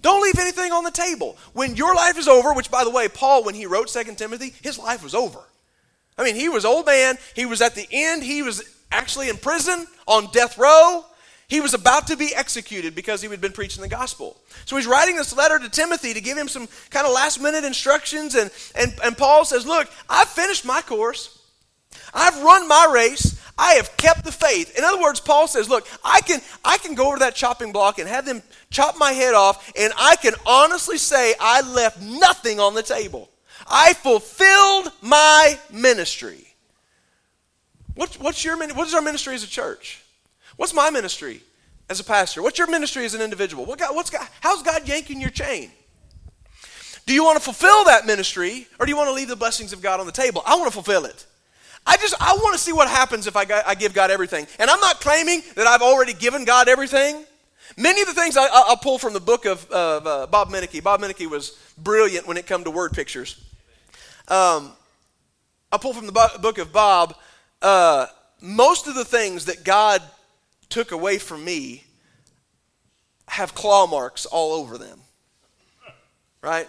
[0.01, 1.37] Don't leave anything on the table.
[1.53, 4.55] When your life is over, which by the way, Paul, when he wrote Second Timothy,
[4.63, 5.41] his life was over.
[6.17, 7.19] I mean, he was old man.
[7.35, 8.23] He was at the end.
[8.23, 11.05] He was actually in prison on death row.
[11.47, 14.41] He was about to be executed because he had been preaching the gospel.
[14.65, 17.65] So he's writing this letter to Timothy to give him some kind of last minute
[17.65, 18.35] instructions.
[18.35, 21.36] And, and, and Paul says, Look, I've finished my course,
[22.17, 23.41] I've run my race.
[23.59, 24.77] I have kept the faith.
[24.77, 27.99] In other words, Paul says, look, I can, I can go over that chopping block
[27.99, 32.59] and have them chop my head off, and I can honestly say I left nothing
[32.59, 33.31] on the table.
[33.67, 36.47] I fulfilled my ministry.
[37.95, 40.03] What's, what's your, what is our ministry as a church?
[40.57, 41.41] What's my ministry
[41.89, 42.43] as a pastor?
[42.43, 43.65] What's your ministry as an individual?
[43.65, 45.71] What God, what's God, how's God yanking your chain?
[47.07, 49.73] Do you want to fulfill that ministry, or do you want to leave the blessings
[49.73, 50.43] of God on the table?
[50.45, 51.25] I want to fulfill it.
[51.87, 54.47] I just I want to see what happens if I, I give God everything.
[54.59, 57.25] And I'm not claiming that I've already given God everything.
[57.77, 60.81] Many of the things I, will pull from the book of, of uh, Bob Minicky.
[60.81, 63.41] Bob Minicky was brilliant when it come to word pictures.
[64.29, 64.73] Um,
[65.73, 67.17] I pull from the book of Bob.
[67.61, 68.07] Uh,
[68.41, 70.03] most of the things that God
[70.69, 71.85] took away from me
[73.29, 75.01] have claw marks all over them.
[76.43, 76.69] Right?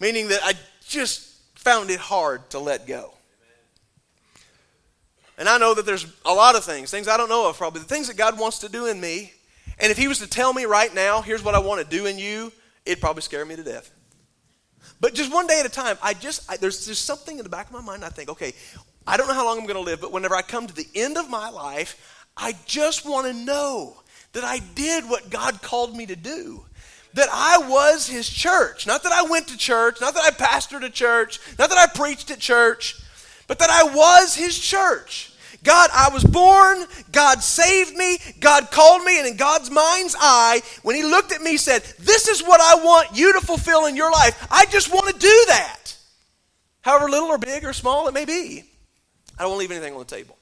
[0.00, 0.52] Meaning that I
[0.86, 3.14] just found it hard to let go.
[5.36, 7.80] And I know that there's a lot of things, things I don't know of probably,
[7.80, 9.32] the things that God wants to do in me.
[9.78, 12.06] And if He was to tell me right now, here's what I want to do
[12.06, 12.52] in you,
[12.86, 13.90] it'd probably scare me to death.
[15.00, 17.50] But just one day at a time, I just, I, there's just something in the
[17.50, 18.04] back of my mind.
[18.04, 18.54] I think, okay,
[19.06, 20.86] I don't know how long I'm going to live, but whenever I come to the
[20.94, 23.96] end of my life, I just want to know
[24.32, 26.64] that I did what God called me to do.
[27.14, 28.86] That I was His church.
[28.86, 31.86] Not that I went to church, not that I pastored a church, not that I
[31.86, 33.00] preached at church,
[33.46, 35.32] but that I was His church.
[35.62, 40.60] God, I was born, God saved me, God called me, and in God's mind's eye,
[40.82, 43.96] when He looked at me, said, This is what I want you to fulfill in
[43.96, 44.46] your life.
[44.50, 45.96] I just want to do that.
[46.82, 48.62] However little or big or small it may be.
[49.38, 50.36] I don't want to leave anything on the table.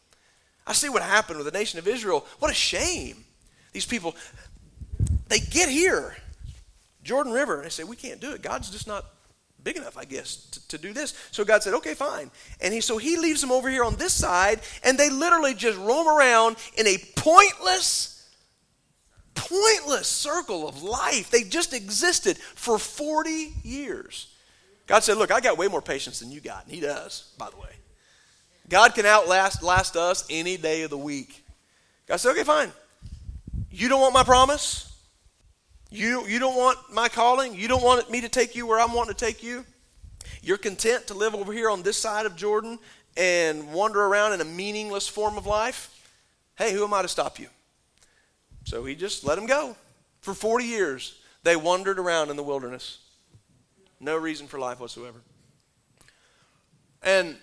[0.67, 2.27] I see what happened with the nation of Israel.
[2.41, 3.25] What a shame.
[3.73, 4.17] These people,
[5.29, 6.17] they get here,
[7.05, 8.43] Jordan River, and they say, We can't do it.
[8.43, 9.05] God's just not
[9.65, 11.15] big enough, I guess, to, to, do this.
[11.31, 12.31] So God said, okay, fine.
[12.61, 15.79] And he, so he leaves them over here on this side, and they literally just
[15.79, 18.29] roam around in a pointless,
[19.35, 21.31] pointless circle of life.
[21.31, 24.29] They just existed for 40 years.
[24.87, 26.65] God said, look, I got way more patience than you got.
[26.65, 27.71] And he does, by the way.
[28.69, 31.45] God can outlast last us any day of the week.
[32.07, 32.73] God said, okay, fine.
[33.71, 34.92] You don't want my promise?
[35.93, 37.55] You, you don't want my calling?
[37.55, 39.67] You don't want me to take you where I'm wanting to take you?
[40.43, 42.79] You're content to live over here on this side of Jordan
[43.15, 46.11] and wander around in a meaningless form of life?
[46.57, 47.49] Hey, who am I to stop you?
[48.65, 49.77] So he just let him go.
[50.23, 52.99] For 40 years, they wandered around in the wilderness.
[54.01, 55.21] No reason for life whatsoever.
[57.03, 57.37] And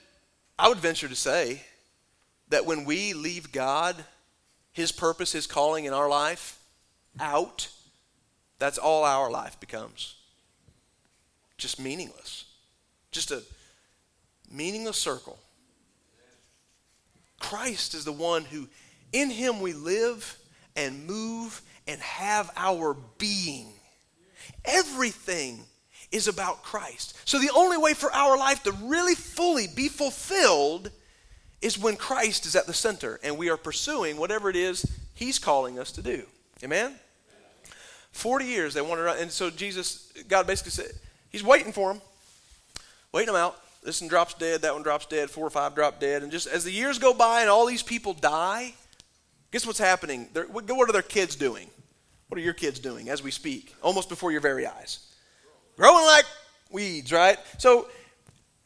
[0.58, 1.62] I would venture to say
[2.48, 3.96] that when we leave God,
[4.72, 6.58] His purpose, His calling in our life
[7.20, 7.70] out,
[8.60, 10.16] that's all our life becomes.
[11.58, 12.46] Just meaningless.
[13.12, 13.42] Just a
[14.52, 15.40] meaningless circle.
[17.40, 18.68] Christ is the one who,
[19.14, 20.38] in Him, we live
[20.76, 23.68] and move and have our being.
[24.66, 25.62] Everything
[26.12, 27.18] is about Christ.
[27.26, 30.92] So the only way for our life to really fully be fulfilled
[31.62, 35.40] is when Christ is at the center and we are pursuing whatever it is He's
[35.40, 36.24] calling us to do.
[36.64, 36.96] Amen?
[38.12, 40.92] 40 years they wanted, and so Jesus, God basically said,
[41.30, 42.02] He's waiting for them,
[43.12, 43.60] waiting them out.
[43.84, 46.24] This one drops dead, that one drops dead, four or five drop dead.
[46.24, 48.74] And just as the years go by and all these people die,
[49.52, 50.28] guess what's happening?
[50.34, 51.70] They're, what are their kids doing?
[52.28, 53.74] What are your kids doing as we speak?
[53.82, 55.00] Almost before your very eyes.
[55.78, 56.26] Growing like
[56.72, 57.38] weeds, right?
[57.58, 57.88] So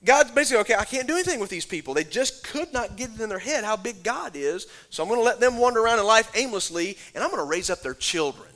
[0.03, 1.93] God's basically, okay, I can't do anything with these people.
[1.93, 4.67] They just could not get it in their head how big God is.
[4.89, 7.49] So I'm going to let them wander around in life aimlessly, and I'm going to
[7.49, 8.49] raise up their children.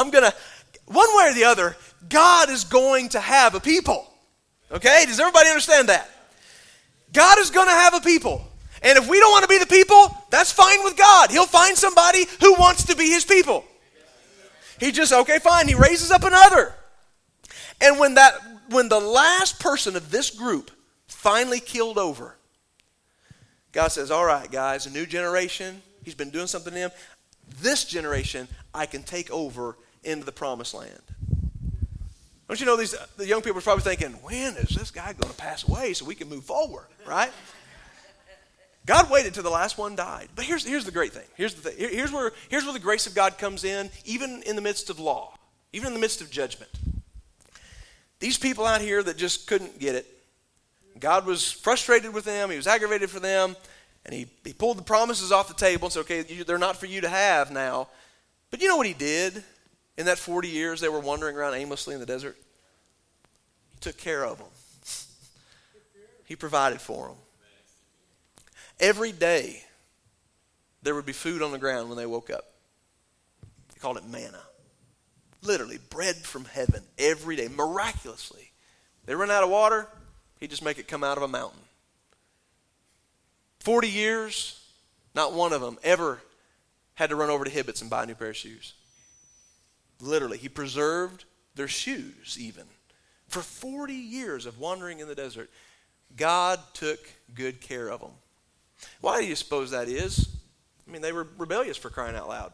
[0.00, 0.34] I'm going to,
[0.86, 1.76] one way or the other,
[2.08, 4.06] God is going to have a people.
[4.72, 5.04] Okay?
[5.06, 6.08] Does everybody understand that?
[7.12, 8.46] God is going to have a people.
[8.82, 11.30] And if we don't want to be the people, that's fine with God.
[11.30, 13.64] He'll find somebody who wants to be his people.
[14.78, 15.68] He just, okay, fine.
[15.68, 16.74] He raises up another.
[17.80, 18.34] And when that
[18.70, 20.70] when the last person of this group
[21.08, 22.36] finally killed over,
[23.72, 25.82] God says, All right, guys, a new generation.
[26.04, 26.90] He's been doing something to them.
[27.60, 31.02] This generation, I can take over into the promised land.
[32.48, 35.32] Don't you know these the young people are probably thinking, when is this guy going
[35.32, 37.30] to pass away so we can move forward, right?
[38.86, 40.30] God waited till the last one died.
[40.34, 41.26] But here's, here's the great thing.
[41.36, 41.76] Here's, the thing.
[41.78, 44.98] Here's, where, here's where the grace of God comes in, even in the midst of
[44.98, 45.34] law,
[45.72, 46.70] even in the midst of judgment.
[48.18, 50.06] These people out here that just couldn't get it,
[50.98, 53.54] God was frustrated with them, He was aggravated for them,
[54.04, 56.86] and He, he pulled the promises off the table and said, okay, they're not for
[56.86, 57.88] you to have now.
[58.50, 59.44] But you know what He did?
[60.00, 62.38] In that 40 years they were wandering around aimlessly in the desert?
[63.74, 64.46] He took care of them,
[66.24, 67.16] He provided for them.
[68.80, 69.62] Every day,
[70.82, 72.46] there would be food on the ground when they woke up.
[73.74, 74.40] They called it manna.
[75.42, 78.52] Literally, bread from heaven every day, miraculously.
[79.04, 79.86] They run out of water,
[80.38, 81.60] he'd just make it come out of a mountain.
[83.58, 84.64] 40 years,
[85.14, 86.22] not one of them ever
[86.94, 88.72] had to run over to Hibbett's and buy a new pair of shoes.
[90.00, 92.64] Literally, he preserved their shoes even.
[93.28, 95.50] For 40 years of wandering in the desert,
[96.16, 96.98] God took
[97.34, 98.12] good care of them.
[99.00, 100.36] Why do you suppose that is?
[100.86, 102.52] I mean, they were rebellious for crying out loud.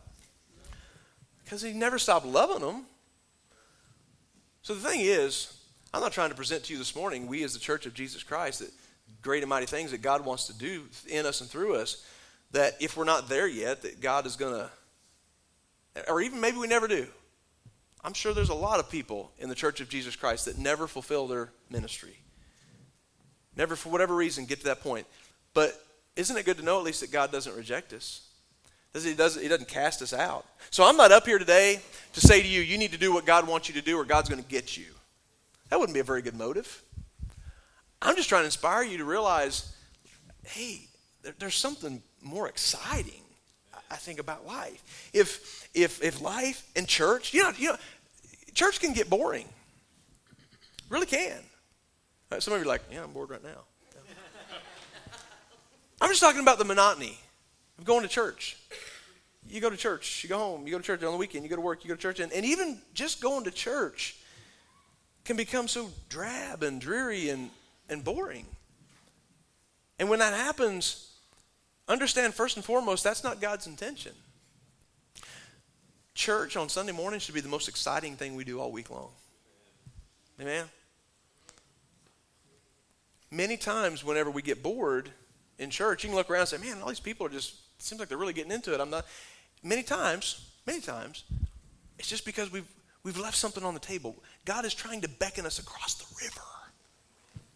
[1.44, 2.84] Because he never stopped loving them.
[4.62, 5.56] So the thing is,
[5.94, 8.22] I'm not trying to present to you this morning, we as the church of Jesus
[8.22, 8.70] Christ, that
[9.22, 12.04] great and mighty things that God wants to do in us and through us,
[12.50, 14.70] that if we're not there yet, that God is going to,
[16.08, 17.06] or even maybe we never do,
[18.06, 20.86] I'm sure there's a lot of people in the Church of Jesus Christ that never
[20.86, 22.16] fulfill their ministry.
[23.56, 25.08] Never, for whatever reason, get to that point.
[25.54, 25.74] But
[26.14, 28.28] isn't it good to know at least that God doesn't reject us?
[28.94, 30.46] He doesn't, he doesn't cast us out.
[30.70, 31.80] So I'm not up here today
[32.12, 34.04] to say to you, you need to do what God wants you to do or
[34.04, 34.86] God's going to get you.
[35.68, 36.82] That wouldn't be a very good motive.
[38.00, 39.74] I'm just trying to inspire you to realize
[40.44, 40.82] hey,
[41.22, 43.22] there, there's something more exciting,
[43.90, 45.10] I think, about life.
[45.12, 47.76] If, if, if life and church, you know, you know,
[48.56, 49.46] church can get boring.
[50.88, 51.38] Really can.
[52.32, 53.60] Uh, some of you are like, yeah, I'm bored right now.
[56.00, 57.18] I'm just talking about the monotony
[57.78, 58.56] of going to church.
[59.48, 61.50] You go to church, you go home, you go to church on the weekend, you
[61.50, 64.16] go to work, you go to church, and, and even just going to church
[65.24, 67.50] can become so drab and dreary and,
[67.88, 68.46] and boring.
[70.00, 71.12] And when that happens,
[71.86, 74.12] understand first and foremost, that's not God's intention.
[76.16, 79.10] Church on Sunday morning should be the most exciting thing we do all week long.
[80.40, 80.64] Amen?
[83.30, 85.10] Many times, whenever we get bored
[85.58, 88.00] in church, you can look around and say, man, all these people are just, seems
[88.00, 88.80] like they're really getting into it.
[88.80, 89.04] I'm not.
[89.62, 91.24] Many times, many times,
[91.98, 92.66] it's just because we've,
[93.02, 94.16] we've left something on the table.
[94.46, 96.46] God is trying to beckon us across the river,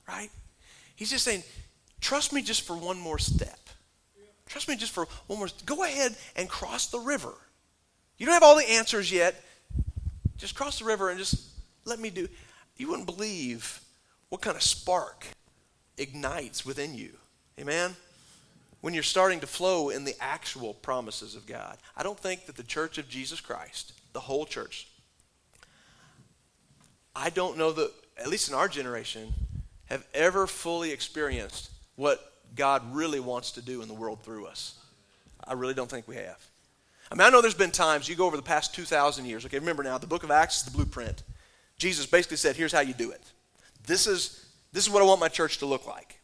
[0.07, 0.31] right?
[0.97, 1.45] He's just saying,
[2.03, 3.59] trust me just for one more step.
[4.47, 5.49] Trust me just for one more.
[5.65, 7.33] Go ahead and cross the river.
[8.21, 9.43] You don't have all the answers yet.
[10.37, 11.49] Just cross the river and just
[11.87, 12.29] let me do.
[12.77, 13.81] You wouldn't believe
[14.29, 15.27] what kind of spark
[15.97, 17.13] ignites within you.
[17.59, 17.97] Amen?
[18.83, 21.79] When you're starting to flow in the actual promises of God.
[21.97, 24.87] I don't think that the church of Jesus Christ, the whole church,
[27.17, 29.33] I don't know that, at least in our generation,
[29.87, 34.75] have ever fully experienced what God really wants to do in the world through us.
[35.43, 36.51] I really don't think we have.
[37.11, 39.45] I mean, I know there's been times, you go over the past 2,000 years.
[39.45, 41.23] Okay, remember now, the book of Acts is the blueprint.
[41.77, 43.23] Jesus basically said, here's how you do it.
[43.87, 46.21] This is, this is what I want my church to look like.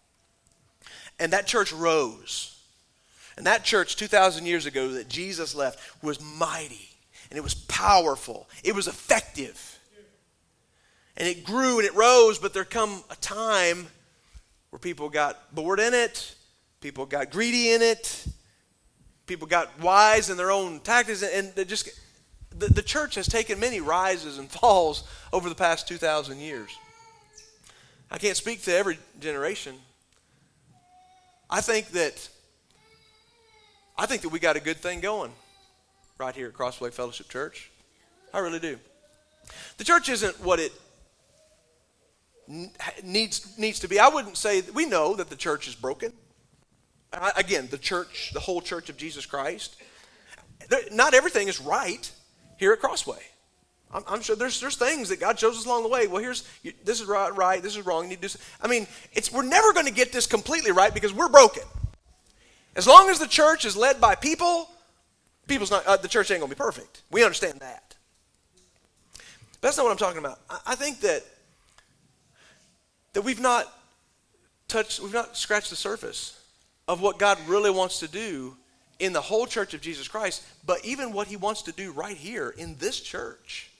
[1.18, 2.56] And that church rose.
[3.36, 6.88] And that church 2,000 years ago that Jesus left was mighty
[7.30, 9.78] and it was powerful, it was effective.
[11.16, 13.86] and it grew and it rose, but there come a time
[14.70, 16.34] where people got bored in it,
[16.80, 18.26] people got greedy in it,
[19.26, 21.88] people got wise in their own tactics, and just
[22.50, 26.70] the, the church has taken many rises and falls over the past 2,000 years.
[28.10, 29.76] I can't speak to every generation.
[31.50, 32.28] I think that
[33.98, 35.32] I think that we got a good thing going
[36.18, 37.70] right here at Crossway Fellowship Church.
[38.32, 38.78] I really do.
[39.78, 40.72] The church isn't what it
[43.02, 43.98] needs needs to be.
[43.98, 46.12] I wouldn't say we know that the church is broken.
[47.36, 49.76] Again, the church, the whole church of Jesus Christ.
[50.92, 52.10] Not everything is right
[52.56, 53.22] here at Crossway.
[53.92, 56.06] I'm, I'm, sure there's there's things that God shows us along the way.
[56.06, 56.46] Well, here's
[56.84, 57.62] this is right, right.
[57.62, 58.04] This is wrong.
[58.04, 58.38] You need to do.
[58.60, 61.62] I mean, it's we're never going to get this completely right because we're broken.
[62.74, 64.68] As long as the church is led by people,
[65.46, 67.02] people's not uh, the church ain't going to be perfect.
[67.10, 67.94] We understand that.
[69.14, 70.40] But that's not what I'm talking about.
[70.50, 71.24] I, I think that
[73.12, 73.72] that we've not
[74.68, 76.38] touched, we've not scratched the surface
[76.88, 78.56] of what God really wants to do
[78.98, 82.16] in the whole church of Jesus Christ, but even what he wants to do right
[82.16, 83.70] here in this church.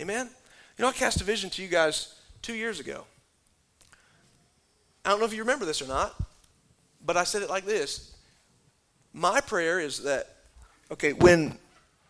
[0.00, 0.28] Amen?
[0.76, 3.04] You know, I cast a vision to you guys two years ago.
[5.04, 6.14] I don't know if you remember this or not,
[7.04, 8.14] but I said it like this.
[9.12, 10.36] My prayer is that,
[10.90, 11.56] okay, when,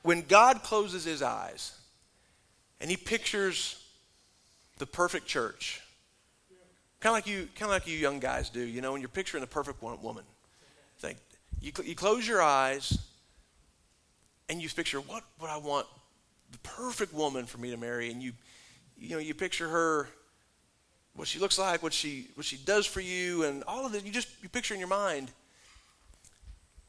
[0.03, 1.72] when God closes his eyes
[2.80, 3.84] and he pictures
[4.78, 5.80] the perfect church,
[7.01, 9.09] Kind of like you, kind of like you young guys do, you know, when you're
[9.09, 10.24] picturing the perfect woman.
[10.99, 11.18] Think
[11.61, 12.99] you, you close your eyes
[14.49, 15.86] and you picture what would I want
[16.51, 18.32] the perfect woman for me to marry, and you,
[18.96, 20.09] you know, you picture her,
[21.14, 24.05] what she looks like, what she what she does for you, and all of it.
[24.05, 25.30] You just you picture in your mind.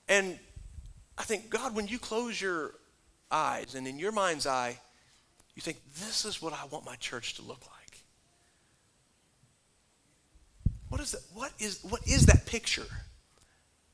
[0.07, 0.39] And
[1.17, 2.71] I think God, when you close your
[3.31, 4.79] eyes and in your mind's eye,
[5.55, 7.78] you think this is what I want my church to look like.
[10.89, 11.21] What is that?
[11.33, 12.85] What is, what is that picture?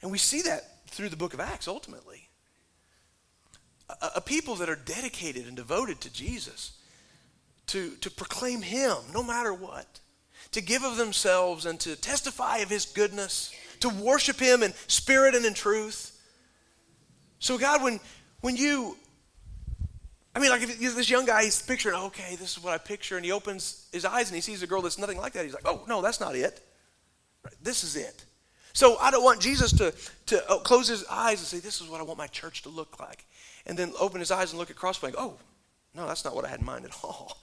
[0.01, 2.29] And we see that through the book of Acts ultimately.
[3.89, 6.73] A, a people that are dedicated and devoted to Jesus,
[7.67, 9.99] to, to proclaim Him no matter what,
[10.51, 15.35] to give of themselves and to testify of His goodness, to worship Him in spirit
[15.35, 16.11] and in truth.
[17.39, 17.99] So, God, when,
[18.41, 18.95] when you
[20.35, 23.15] I mean, like if this young guy, he's picturing, okay, this is what I picture,
[23.15, 25.45] and he opens his eyes and he sees a girl that's nothing like that.
[25.45, 26.61] He's like, oh, no, that's not it.
[27.61, 28.25] This is it.
[28.73, 29.93] So I don't want Jesus to,
[30.27, 32.69] to uh, close his eyes and say, This is what I want my church to
[32.69, 33.25] look like.
[33.65, 35.33] And then open his eyes and look at Crossway and go, Oh,
[35.95, 37.37] no, that's not what I had in mind at all.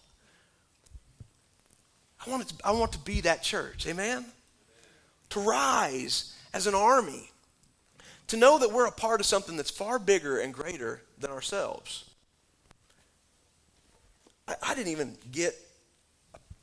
[2.24, 3.86] I want, to, I want to be that church.
[3.86, 4.24] Amen?
[5.30, 7.30] To rise as an army.
[8.28, 12.04] To know that we're a part of something that's far bigger and greater than ourselves.
[14.46, 15.54] I, I didn't even get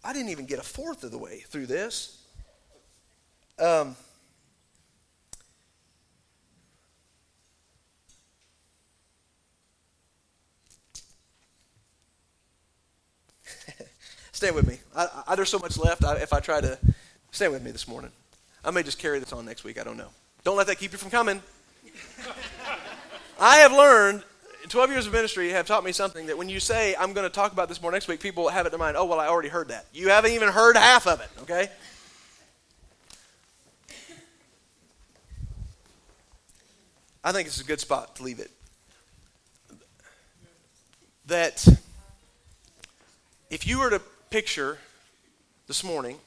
[0.03, 2.18] I didn't even get a fourth of the way through this.
[3.59, 3.95] Um,
[14.31, 14.77] stay with me.
[14.95, 16.05] I, I, there's so much left.
[16.05, 16.79] I, if I try to
[17.31, 18.11] stay with me this morning,
[18.63, 19.79] I may just carry this on next week.
[19.79, 20.07] I don't know.
[20.45, 21.41] Don't let that keep you from coming.
[23.39, 24.23] I have learned
[24.69, 27.33] 12 years of ministry have taught me something that when you say, I'm going to
[27.33, 29.49] talk about this more next week, people have it in mind, oh, well, I already
[29.49, 29.85] heard that.
[29.93, 31.69] You haven't even heard half of it, okay?
[37.23, 38.51] I think it's a good spot to leave it.
[41.25, 41.67] That
[43.49, 44.77] if you were to picture
[45.67, 46.17] this morning,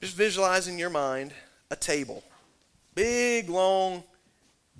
[0.00, 1.32] just visualize in your mind
[1.70, 2.22] a table,
[2.94, 4.02] big, long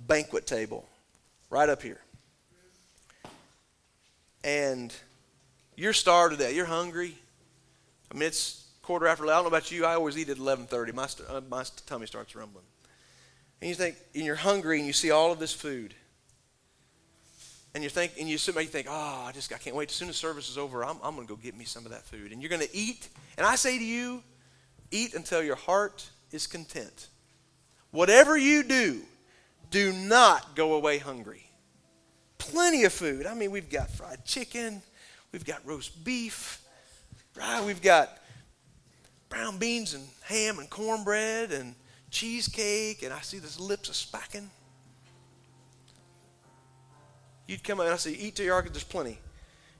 [0.07, 0.87] banquet table
[1.49, 1.99] right up here.
[4.43, 4.93] And
[5.75, 6.53] you're starved to death.
[6.53, 7.15] You're hungry.
[8.11, 9.25] I mean, it's quarter after.
[9.25, 9.85] I don't know about you.
[9.85, 10.93] I always eat at 11:30.
[10.93, 12.65] My, uh, my tummy starts rumbling.
[13.65, 15.95] And you think, and you're hungry and you see all of this food.
[17.73, 19.89] And you think, and you sit think, oh, I just, I can't wait.
[19.89, 21.91] As soon as service is over, I'm, I'm going to go get me some of
[21.91, 22.31] that food.
[22.31, 23.09] And you're going to eat.
[23.39, 24.21] And I say to you,
[24.91, 27.07] eat until your heart is content.
[27.89, 29.01] Whatever you do,
[29.71, 31.49] do not go away hungry.
[32.37, 33.25] Plenty of food.
[33.25, 34.83] I mean, we've got fried chicken,
[35.31, 36.61] we've got roast beef,
[37.35, 37.65] right?
[37.65, 38.15] We've got
[39.27, 41.73] brown beans and ham and cornbread and
[42.15, 44.49] cheesecake, and I see this lips are smacking.
[47.45, 49.19] You'd come up and I say, eat till your heart, there's plenty.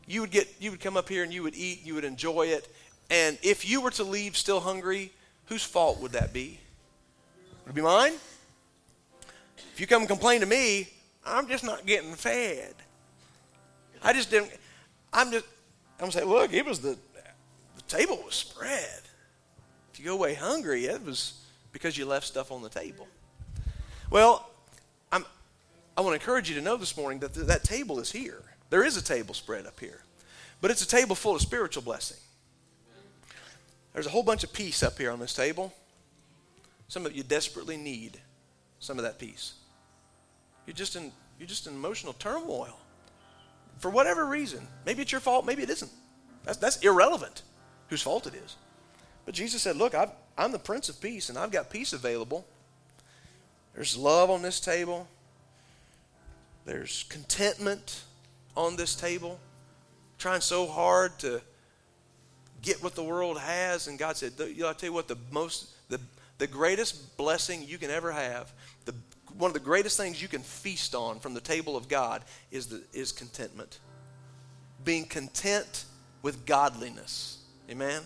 [0.05, 2.47] You would get you would come up here and you would eat, you would enjoy
[2.47, 2.67] it.
[3.09, 5.11] And if you were to leave still hungry,
[5.45, 6.59] whose fault would that be?
[7.63, 8.13] Would it be mine?
[9.73, 10.89] If you come and complain to me,
[11.25, 12.75] I'm just not getting fed.
[14.03, 14.51] I just didn't
[15.13, 15.45] I'm just
[15.99, 16.97] I'm saying, look, it was the
[17.75, 19.01] the table was spread.
[19.93, 21.44] If you go away hungry, it was
[21.75, 23.05] because you left stuff on the table.
[24.09, 24.49] Well,
[25.11, 25.25] I'm,
[25.97, 28.41] I want to encourage you to know this morning that th- that table is here.
[28.69, 30.01] There is a table spread up here,
[30.61, 32.15] but it's a table full of spiritual blessing.
[33.91, 35.73] There's a whole bunch of peace up here on this table.
[36.87, 38.21] Some of you desperately need
[38.79, 39.55] some of that peace.
[40.65, 42.79] You're just in, you're just in emotional turmoil
[43.79, 44.65] for whatever reason.
[44.85, 45.91] Maybe it's your fault, maybe it isn't.
[46.45, 47.41] That's, that's irrelevant
[47.89, 48.55] whose fault it is.
[49.25, 50.07] But Jesus said, Look, i
[50.37, 52.45] am the Prince of Peace, and I've got peace available.
[53.73, 55.07] There's love on this table,
[56.65, 58.03] there's contentment
[58.55, 59.39] on this table.
[60.17, 61.41] Trying so hard to
[62.61, 65.17] get what the world has, and God said, you know, I tell you what, the
[65.29, 65.99] most, the,
[66.37, 68.51] the greatest blessing you can ever have,
[68.85, 68.95] the,
[69.37, 72.67] one of the greatest things you can feast on from the table of God is,
[72.67, 73.79] the, is contentment.
[74.85, 75.83] Being content
[76.21, 77.43] with godliness.
[77.69, 78.01] Amen?